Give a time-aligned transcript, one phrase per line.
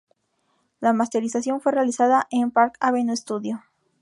[0.79, 3.61] La masterización fue realizada en Park Avenue Studio.